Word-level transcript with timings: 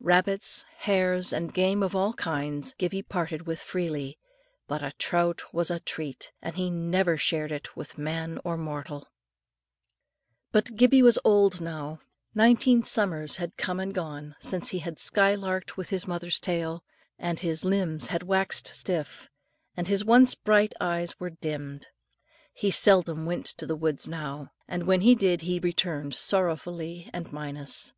Rabbits, 0.00 0.66
hares, 0.80 1.32
and 1.32 1.54
game 1.54 1.82
of 1.82 1.96
all 1.96 2.12
kinds, 2.12 2.74
Gibbie 2.74 3.00
parted 3.02 3.46
with 3.46 3.62
freely; 3.62 4.18
but 4.68 4.82
a 4.82 4.92
trout 4.98 5.40
was 5.54 5.70
a 5.70 5.80
treat, 5.80 6.32
and 6.42 6.54
he 6.56 6.68
never 6.70 7.16
shared 7.16 7.50
it 7.50 7.74
with 7.78 7.96
man 7.96 8.38
or 8.44 8.58
mortal. 8.58 9.08
But 10.52 10.76
Gibbie 10.76 11.00
was 11.00 11.16
now 11.24 11.30
old. 11.30 11.62
Nineteen 12.34 12.82
summers 12.84 13.36
had 13.36 13.56
come 13.56 13.80
and 13.80 13.94
gone 13.94 14.36
since 14.38 14.68
he 14.68 14.80
had 14.80 14.98
sky 14.98 15.34
larked 15.34 15.78
with 15.78 15.88
his 15.88 16.06
mother's 16.06 16.38
tail, 16.38 16.84
and 17.18 17.40
his 17.40 17.64
limbs 17.64 18.08
had 18.08 18.22
waxed 18.22 18.66
stiff, 18.74 19.30
and 19.78 19.88
his 19.88 20.04
once 20.04 20.34
bright 20.34 20.74
eyes 20.78 21.18
were 21.18 21.30
dimmed. 21.30 21.86
He 22.52 22.70
seldom 22.70 23.24
went 23.24 23.46
to 23.46 23.66
the 23.66 23.76
woods 23.76 24.06
now, 24.06 24.52
and 24.68 24.86
when 24.86 25.00
he 25.00 25.14
did 25.14 25.40
he 25.40 25.58
returned 25.58 26.12
sorrowfully 26.14 27.08
and 27.14 27.32
minus. 27.32 27.94